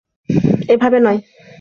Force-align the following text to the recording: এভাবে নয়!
এভাবে 0.73 0.97
নয়! 1.05 1.19